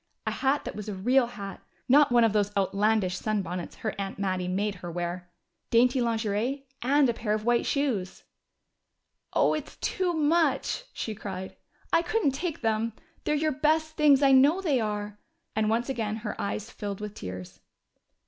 A 0.25 0.31
hat 0.31 0.65
that 0.65 0.75
was 0.75 0.89
a 0.89 0.95
real 0.95 1.27
hat 1.27 1.61
not 1.87 2.11
one 2.11 2.23
of 2.23 2.33
those 2.33 2.51
outlandish 2.57 3.19
sunbonnets 3.19 3.75
her 3.85 3.93
aunt 3.99 4.17
Mattie 4.17 4.47
made 4.47 4.73
her 4.81 4.89
wear! 4.89 5.29
Dainty 5.69 6.01
lingerie 6.01 6.65
and 6.81 7.07
a 7.07 7.13
pair 7.13 7.33
of 7.35 7.45
white 7.45 7.67
shoes! 7.67 8.23
"Oh, 9.33 9.53
it's 9.53 9.75
too 9.77 10.13
much!" 10.13 10.85
she 10.91 11.13
cried. 11.13 11.55
"I 11.93 12.01
couldn't 12.01 12.31
take 12.31 12.61
them! 12.61 12.93
They're 13.25 13.35
your 13.35 13.51
best 13.51 13.95
things 13.95 14.23
I 14.23 14.31
know 14.31 14.59
they 14.59 14.79
are." 14.79 15.19
And 15.55 15.69
once 15.69 15.87
again 15.87 16.15
her 16.25 16.35
eyes 16.41 16.71
filled 16.71 16.99
with 16.99 17.13
tears. 17.13 17.59